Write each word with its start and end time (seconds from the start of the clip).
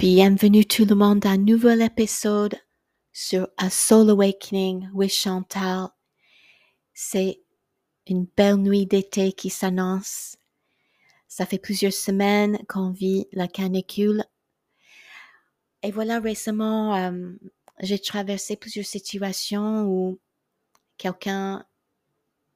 Bienvenue 0.00 0.64
tout 0.64 0.86
le 0.86 0.94
monde 0.94 1.26
à 1.26 1.32
un 1.32 1.36
nouvel 1.36 1.82
épisode 1.82 2.56
sur 3.12 3.48
A 3.58 3.68
Soul 3.68 4.08
Awakening 4.08 4.88
with 4.94 5.12
Chantal. 5.12 5.88
C'est 6.94 7.42
une 8.06 8.26
belle 8.34 8.56
nuit 8.56 8.86
d'été 8.86 9.34
qui 9.34 9.50
s'annonce. 9.50 10.38
Ça 11.28 11.44
fait 11.44 11.58
plusieurs 11.58 11.92
semaines 11.92 12.58
qu'on 12.66 12.92
vit 12.92 13.26
la 13.32 13.46
canicule. 13.46 14.24
Et 15.82 15.90
voilà, 15.90 16.18
récemment, 16.18 16.96
euh, 16.96 17.32
j'ai 17.80 17.98
traversé 17.98 18.56
plusieurs 18.56 18.86
situations 18.86 19.84
où 19.84 20.18
quelqu'un 20.96 21.62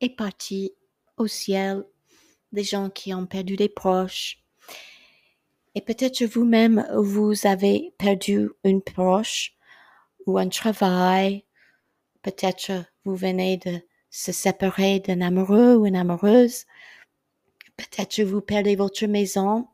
est 0.00 0.16
parti 0.16 0.72
au 1.18 1.26
ciel, 1.26 1.84
des 2.52 2.64
gens 2.64 2.88
qui 2.88 3.12
ont 3.12 3.26
perdu 3.26 3.56
des 3.56 3.68
proches, 3.68 4.42
et 5.76 5.82
peut-être 5.82 6.24
vous-même, 6.24 6.88
vous 6.96 7.46
avez 7.46 7.92
perdu 7.98 8.48
une 8.64 8.80
proche 8.80 9.54
ou 10.24 10.38
un 10.38 10.48
travail. 10.48 11.44
Peut-être 12.22 12.72
vous 13.04 13.14
venez 13.14 13.58
de 13.58 13.82
se 14.08 14.32
séparer 14.32 15.00
d'un 15.00 15.20
amoureux 15.20 15.76
ou 15.76 15.84
une 15.84 15.96
amoureuse. 15.96 16.64
Peut-être 17.76 18.22
vous 18.22 18.40
perdez 18.40 18.74
votre 18.74 19.04
maison. 19.04 19.68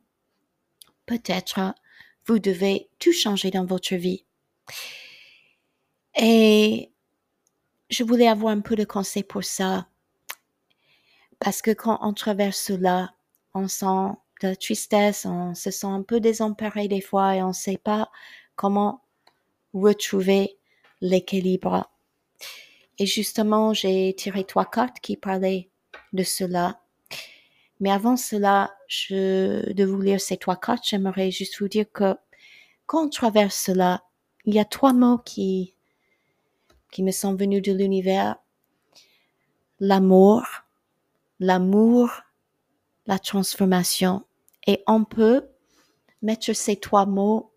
Peut-être 1.07 1.73
vous 2.27 2.41
devez 2.41 2.91
tout 2.99 3.13
changer 3.13 3.53
dans 3.53 3.65
votre 3.65 3.95
vie. 3.95 4.25
Et 6.21 6.91
je 7.91 8.03
voulais 8.03 8.27
avoir 8.27 8.53
un 8.53 8.61
peu 8.61 8.75
de 8.75 8.85
conseil 8.85 9.23
pour 9.23 9.45
ça. 9.45 9.87
Parce 11.39 11.63
que 11.63 11.71
quand 11.71 12.01
on 12.03 12.13
traverse 12.13 12.59
cela, 12.61 13.15
on 13.55 13.69
sent 13.69 14.17
tristesse, 14.47 15.27
on 15.27 15.55
se 15.55 15.71
sent 15.71 15.87
un 15.87 16.03
peu 16.03 16.21
désemparé 16.21 16.89
des 16.89 17.01
fois 17.01 17.37
et 17.37 17.43
on 17.43 17.49
ne 17.49 17.53
sait 17.53 17.79
pas 17.79 18.11
comment 18.57 19.03
retrouver 19.73 20.59
l'équilibre. 21.01 21.91
Et 22.99 23.07
justement, 23.07 23.75
j'ai 23.75 24.15
tiré 24.15 24.45
trois 24.45 24.67
cartes 24.67 25.01
qui 25.01 25.17
parlaient 25.17 25.71
de 26.13 26.23
cela. 26.23 26.81
Mais 27.81 27.91
avant 27.91 28.17
cela, 28.17 28.75
de 29.11 29.85
vous 29.85 30.01
lire 30.01 30.21
ces 30.21 30.37
trois 30.37 30.57
cartes, 30.57 30.85
j'aimerais 30.87 31.31
juste 31.31 31.59
vous 31.59 31.69
dire 31.69 31.87
que 31.93 32.15
quand 32.87 33.07
on 33.07 33.09
traverse 33.09 33.57
cela, 33.57 34.05
il 34.45 34.55
y 34.55 34.61
a 34.61 34.65
trois 34.65 34.93
mots 34.93 35.19
qui, 35.19 35.75
qui 36.93 37.03
me 37.03 37.11
sont 37.11 37.35
venus 37.35 37.63
de 37.63 37.73
l'univers. 37.73 38.37
L'amour, 39.81 40.45
l'amour, 41.41 42.11
la 43.07 43.19
transformation. 43.19 44.25
Et 44.67 44.83
on 44.87 45.05
peut 45.05 45.49
mettre 46.23 46.53
ces 46.53 46.77
trois 46.77 47.07
mots 47.07 47.53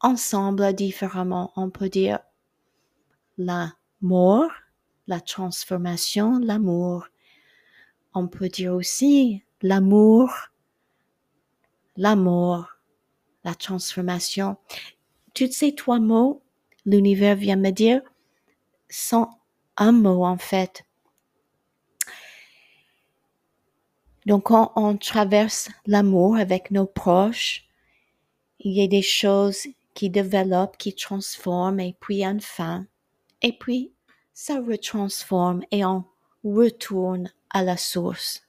ensemble 0.00 0.72
différemment. 0.72 1.52
On 1.56 1.70
peut 1.70 1.88
dire 1.88 2.20
la 3.38 3.74
mort, 4.00 4.50
la 5.06 5.20
transformation, 5.20 6.38
l'amour. 6.38 7.06
On 8.14 8.28
peut 8.28 8.48
dire 8.48 8.74
aussi 8.74 9.42
l'amour, 9.62 10.30
l'amour, 11.96 12.68
la 13.44 13.54
transformation. 13.54 14.56
Tous 15.34 15.52
ces 15.52 15.74
trois 15.74 15.98
mots, 15.98 16.42
l'univers 16.84 17.36
vient 17.36 17.56
me 17.56 17.70
dire, 17.70 18.02
sont 18.88 19.28
un 19.76 19.92
mot 19.92 20.24
en 20.24 20.36
fait. 20.36 20.84
Donc 24.26 24.44
quand 24.44 24.72
on 24.76 24.96
traverse 24.96 25.68
l'amour 25.86 26.36
avec 26.36 26.70
nos 26.70 26.86
proches, 26.86 27.64
il 28.60 28.72
y 28.72 28.82
a 28.82 28.86
des 28.86 29.02
choses 29.02 29.66
qui 29.94 30.10
développent, 30.10 30.76
qui 30.76 30.94
transforment, 30.94 31.80
et 31.80 31.96
puis 32.00 32.26
enfin, 32.26 32.86
et 33.42 33.52
puis 33.52 33.92
ça 34.32 34.60
retransforme 34.60 35.62
et 35.70 35.84
on 35.84 36.04
retourne 36.44 37.30
à 37.50 37.62
la 37.62 37.76
source. 37.76 38.44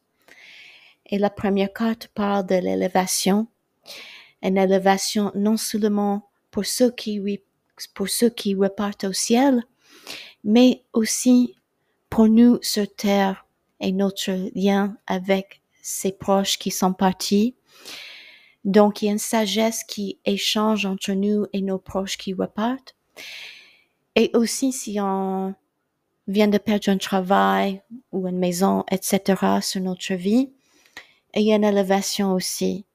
Et 1.08 1.18
la 1.18 1.30
première 1.30 1.74
carte 1.74 2.08
parle 2.14 2.46
de 2.46 2.56
l'élévation, 2.56 3.48
une 4.42 4.58
élévation 4.58 5.32
non 5.36 5.58
seulement 5.58 6.30
pour 6.52 6.66
ceux 6.66 6.92
qui, 6.92 7.42
pour 7.94 8.10
ceux 8.10 8.30
qui 8.30 8.56
repartent 8.56 9.06
au 9.06 9.14
ciel, 9.14 9.64
mais 10.44 10.84
aussi 10.94 11.56
pour 12.10 12.28
nous 12.28 12.60
sur 12.62 12.88
terre 12.96 13.46
et 13.80 13.92
notre 13.92 14.32
lien 14.56 14.96
avec 15.08 15.63
ses 15.84 16.14
proches 16.14 16.58
qui 16.58 16.72
sont 16.72 16.94
partis. 16.94 17.56
Donc, 18.64 19.02
il 19.02 19.06
y 19.06 19.10
a 19.10 19.12
une 19.12 19.20
sagesse 19.20 19.84
qui 19.84 20.18
échange 20.26 20.86
entre 20.86 21.12
nous 21.12 21.46
et 21.52 21.62
nos 21.62 21.78
proches 21.78 22.18
qui 22.18 22.34
repartent. 22.34 22.96
Et 24.16 24.32
aussi, 24.34 24.72
si 24.72 25.00
on 25.00 25.54
vient 26.28 26.48
de 26.48 26.58
perdre 26.58 26.90
un 26.90 26.98
travail 26.98 27.82
ou 28.14 28.28
une 28.28 28.40
maison, 28.40 28.86
etc., 28.90 29.60
sur 29.62 29.82
notre 29.82 30.14
vie, 30.14 30.54
il 31.36 31.44
y 31.44 31.52
a 31.52 31.58
une 31.58 31.66
élévation 31.66 32.34
aussi. 32.34 32.86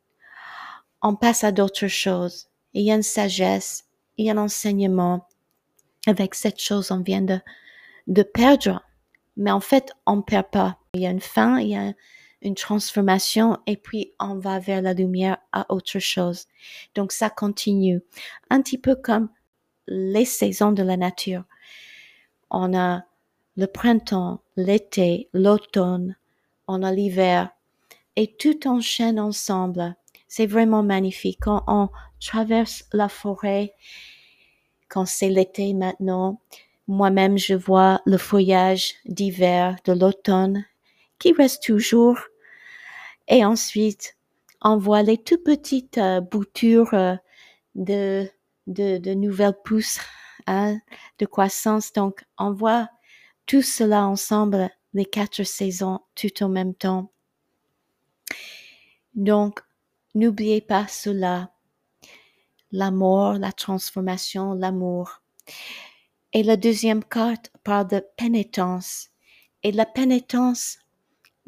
On 1.02 1.14
passe 1.14 1.44
à 1.44 1.52
d'autres 1.52 1.88
choses. 1.88 2.48
Il 2.72 2.82
y 2.82 2.90
a 2.90 2.94
une 2.94 3.02
sagesse, 3.02 3.84
il 4.16 4.26
y 4.26 4.30
a 4.30 4.32
un 4.32 4.38
enseignement. 4.38 5.28
Avec 6.06 6.34
cette 6.34 6.60
chose, 6.60 6.90
on 6.90 7.02
vient 7.02 7.20
de, 7.20 7.38
de 8.06 8.22
perdre. 8.22 8.82
Mais 9.36 9.50
en 9.50 9.60
fait, 9.60 9.92
on 10.06 10.16
ne 10.16 10.22
perd 10.22 10.46
pas. 10.50 10.78
Il 10.94 11.02
y 11.02 11.06
a 11.06 11.10
une 11.10 11.20
fin, 11.20 11.58
il 11.58 11.68
y 11.68 11.76
a 11.76 11.92
une 12.42 12.54
transformation 12.54 13.58
et 13.66 13.76
puis 13.76 14.12
on 14.20 14.36
va 14.38 14.58
vers 14.58 14.82
la 14.82 14.94
lumière 14.94 15.38
à 15.52 15.66
autre 15.72 15.98
chose. 15.98 16.46
Donc 16.94 17.12
ça 17.12 17.30
continue. 17.30 18.00
Un 18.50 18.62
petit 18.62 18.78
peu 18.78 18.94
comme 18.94 19.28
les 19.86 20.24
saisons 20.24 20.72
de 20.72 20.82
la 20.82 20.96
nature. 20.96 21.44
On 22.50 22.76
a 22.76 23.04
le 23.56 23.66
printemps, 23.66 24.40
l'été, 24.56 25.28
l'automne, 25.32 26.16
on 26.68 26.82
a 26.82 26.92
l'hiver 26.92 27.50
et 28.16 28.34
tout 28.36 28.68
enchaîne 28.68 29.18
ensemble. 29.18 29.96
C'est 30.28 30.46
vraiment 30.46 30.82
magnifique. 30.82 31.40
Quand 31.42 31.64
on 31.66 31.88
traverse 32.20 32.84
la 32.92 33.08
forêt, 33.08 33.74
quand 34.88 35.06
c'est 35.06 35.30
l'été 35.30 35.74
maintenant, 35.74 36.40
moi-même 36.86 37.36
je 37.36 37.54
vois 37.54 38.00
le 38.06 38.16
feuillage 38.16 38.94
d'hiver, 39.06 39.76
de 39.84 39.92
l'automne 39.92 40.64
qui 41.18 41.32
reste 41.32 41.62
toujours. 41.62 42.18
Et 43.28 43.44
ensuite, 43.44 44.16
on 44.62 44.76
voit 44.78 45.02
les 45.02 45.18
tout 45.18 45.38
petites 45.38 45.98
euh, 45.98 46.20
boutures 46.20 46.94
euh, 46.94 47.14
de, 47.74 48.28
de, 48.66 48.98
de, 48.98 49.14
nouvelles 49.14 49.56
pousses 49.64 50.00
hein, 50.46 50.78
de 51.18 51.26
croissance. 51.26 51.92
Donc, 51.92 52.24
on 52.38 52.52
voit 52.52 52.88
tout 53.46 53.62
cela 53.62 54.06
ensemble, 54.06 54.70
les 54.94 55.06
quatre 55.06 55.44
saisons, 55.44 56.00
tout 56.14 56.42
en 56.42 56.48
même 56.48 56.74
temps. 56.74 57.12
Donc, 59.14 59.60
n'oubliez 60.14 60.60
pas 60.60 60.86
cela. 60.88 61.52
L'amour, 62.72 63.34
la 63.34 63.52
transformation, 63.52 64.54
l'amour. 64.54 65.22
Et 66.32 66.42
la 66.42 66.56
deuxième 66.56 67.02
carte 67.02 67.50
parle 67.64 67.88
de 67.88 68.04
pénitence. 68.16 69.08
Et 69.62 69.72
la 69.72 69.86
pénitence, 69.86 70.78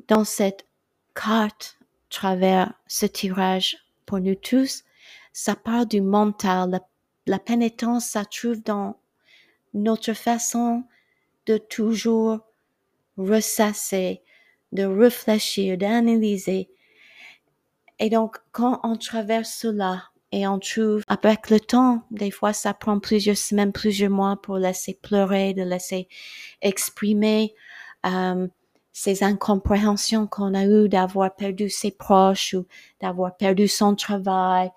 dans 0.09 0.25
cette 0.25 0.67
carte, 1.15 1.79
travers 2.09 2.75
ce 2.87 3.07
tirage 3.07 3.79
pour 4.07 4.21
nous 4.21 4.35
tous, 4.35 4.85
ça 5.33 5.55
parle 5.55 5.87
du 5.87 6.01
mental. 6.01 6.81
La, 7.27 7.39
pénitence, 7.39 8.07
ça 8.07 8.25
trouve 8.25 8.63
dans 8.63 8.97
notre 9.75 10.13
façon 10.13 10.85
de 11.47 11.57
toujours 11.57 12.41
ressasser, 13.17 14.23
de 14.73 14.85
réfléchir, 14.85 15.79
d'analyser. 15.79 16.69
Et 17.99 18.11
donc, 18.11 18.39
quand 18.53 18.81
on 18.83 18.97
traverse 18.97 19.51
cela 19.51 20.05
et 20.33 20.47
on 20.47 20.59
trouve, 20.59 21.03
avec 21.07 21.51
le 21.51 21.61
temps, 21.61 22.03
des 22.11 22.31
fois, 22.31 22.53
ça 22.53 22.75
prend 22.75 22.99
plusieurs 22.99 23.37
semaines, 23.37 23.73
plusieurs 23.73 24.11
mois 24.11 24.41
pour 24.41 24.57
laisser 24.59 24.99
pleurer, 25.01 25.55
de 25.55 25.63
laisser 25.63 26.09
exprimer, 26.63 27.55
euh, 28.07 28.49
ces 28.93 29.23
incompréhensions 29.23 30.27
qu'on 30.27 30.55
a 30.55 30.65
eues 30.65 30.89
d'avoir 30.89 31.35
perdu 31.35 31.71
ses 31.71 31.91
proches 31.91 32.55
ou 32.55 32.67
d'avoir 33.01 33.37
perdu 33.37 33.69
son 33.69 33.95
travail. 33.95 34.71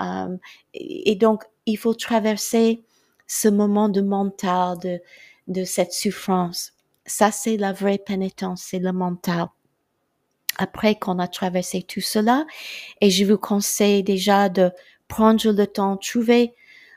Euh, 0.00 0.36
et 0.74 1.14
donc, 1.14 1.44
il 1.66 1.76
faut 1.76 1.94
traverser 1.94 2.82
ce 3.26 3.48
moment 3.48 3.88
de 3.88 4.00
mental, 4.00 4.78
de, 4.78 5.00
de 5.48 5.64
cette 5.64 5.92
souffrance. 5.92 6.72
Ça, 7.06 7.30
c'est 7.30 7.56
la 7.56 7.72
vraie 7.72 7.98
pénitence, 7.98 8.62
c'est 8.62 8.78
le 8.78 8.92
mental. 8.92 9.48
Après 10.56 10.94
qu'on 10.94 11.18
a 11.18 11.26
traversé 11.26 11.82
tout 11.82 12.00
cela, 12.00 12.46
et 13.00 13.10
je 13.10 13.24
vous 13.24 13.38
conseille 13.38 14.02
déjà 14.02 14.48
de 14.48 14.70
prendre 15.08 15.50
le 15.50 15.66
temps, 15.66 15.96
trouver 15.96 16.54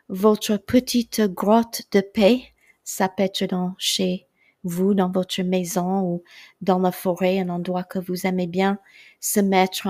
votre 0.09 0.57
petite 0.57 1.21
grotte 1.21 1.81
de 1.91 2.01
paix. 2.01 2.53
Ça 2.83 3.09
peut 3.09 3.23
être 3.23 3.45
dans 3.45 3.73
chez 3.77 4.26
vous, 4.67 4.93
dans 4.93 5.11
votre 5.11 5.41
maison 5.41 6.01
ou 6.01 6.23
dans 6.61 6.79
la 6.79 6.91
forêt, 6.91 7.39
un 7.39 7.49
endroit 7.49 7.83
que 7.83 7.99
vous 7.99 8.27
aimez 8.27 8.47
bien 8.47 8.79
se 9.19 9.39
mettre 9.39 9.87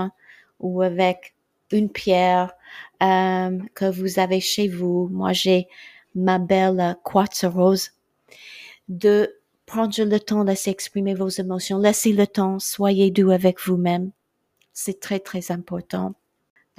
ou 0.59 0.81
avec 0.81 1.35
une 1.71 1.89
pierre, 1.89 2.53
euh, 3.03 3.59
que 3.73 3.89
vous 3.89 4.19
avez 4.19 4.39
chez 4.39 4.67
vous. 4.67 5.09
Moi, 5.11 5.33
j'ai 5.33 5.67
ma 6.15 6.39
belle 6.39 6.97
quartz 7.03 7.45
rose. 7.45 7.91
De 8.89 9.37
prendre 9.65 10.01
le 10.01 10.19
temps 10.19 10.45
de 10.45 10.55
s'exprimer 10.55 11.13
vos 11.13 11.27
émotions. 11.27 11.77
Laissez 11.77 12.13
le 12.13 12.25
temps. 12.25 12.57
Soyez 12.57 13.11
doux 13.11 13.31
avec 13.31 13.59
vous-même. 13.59 14.11
C'est 14.73 14.99
très, 14.99 15.19
très 15.19 15.51
important. 15.51 16.15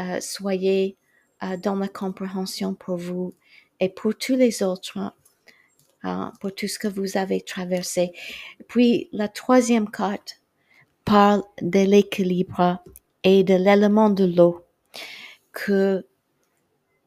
Euh, 0.01 0.21
soyez 0.21 0.97
euh, 1.43 1.57
dans 1.57 1.77
la 1.77 1.89
compréhension 1.89 2.75
pour 2.75 2.97
vous 2.97 3.35
et 3.81 3.89
pour 3.89 4.17
tous 4.17 4.37
les 4.37 4.63
autres, 4.63 5.13
hein, 6.03 6.33
pour 6.41 6.55
tout 6.55 6.69
ce 6.69 6.79
que 6.79 6.89
vous 6.89 7.17
avez 7.17 7.41
traversé. 7.41 8.13
Puis 8.69 9.09
la 9.13 9.29
troisième 9.29 9.91
carte 9.91 10.41
parle 11.05 11.43
de 11.63 11.81
l'équilibre 11.81 12.79
et 13.25 13.45
de 13.45 13.55
l'élément 13.55 14.11
de 14.11 14.25
l'eau, 14.25 14.65
que 15.53 16.07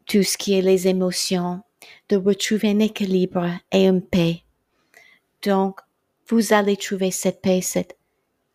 tout 0.05 0.23
ce 0.23 0.37
qui 0.37 0.53
est 0.53 0.61
les 0.61 0.87
émotions, 0.87 1.61
de 2.09 2.17
retrouver 2.17 2.69
un 2.69 2.79
équilibre 2.79 3.47
et 3.71 3.87
une 3.87 4.01
paix. 4.01 4.43
Donc, 5.41 5.79
vous 6.27 6.53
allez 6.53 6.77
trouver 6.77 7.11
cette 7.11 7.41
paix, 7.41 7.61
cet 7.61 7.97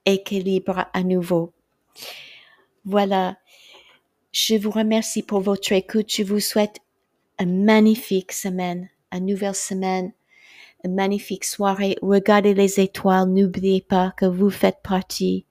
équilibre 0.04 0.86
à 0.92 1.02
nouveau. 1.02 1.52
Voilà. 2.84 3.36
Je 4.32 4.54
vous 4.56 4.70
remercie 4.70 5.22
pour 5.22 5.40
votre 5.40 5.72
écoute. 5.72 6.12
Je 6.14 6.22
vous 6.22 6.40
souhaite 6.40 6.78
une 7.38 7.64
magnifique 7.64 8.32
semaine, 8.32 8.88
une 9.12 9.26
nouvelle 9.26 9.54
semaine, 9.54 10.12
magnifique 10.84 11.44
soirée. 11.44 11.96
Regardez 12.02 12.54
les 12.54 12.80
étoiles. 12.80 13.28
N'oubliez 13.28 13.80
pas 13.80 14.12
que 14.16 14.26
vous 14.26 14.50
faites 14.50 14.80
partie 14.82 15.46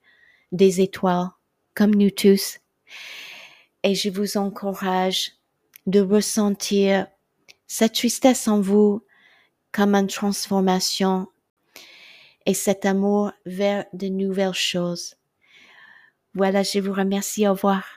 des 0.52 0.80
étoiles, 0.80 1.28
comme 1.74 1.94
nous 1.94 2.10
tous. 2.10 2.58
Et 3.82 3.94
je 3.94 4.10
vous 4.10 4.36
encourage 4.36 5.32
de 5.86 6.00
ressentir 6.00 7.06
cette 7.66 7.94
tristesse 7.94 8.48
en 8.48 8.60
vous 8.60 9.04
comme 9.72 9.94
une 9.94 10.06
transformation 10.06 11.28
et 12.46 12.54
cet 12.54 12.86
amour 12.86 13.32
vers 13.44 13.84
de 13.92 14.08
nouvelles 14.08 14.54
choses. 14.54 15.16
Voilà, 16.34 16.62
je 16.62 16.78
vous 16.78 16.92
remercie. 16.92 17.46
Au 17.46 17.52
revoir. 17.52 17.95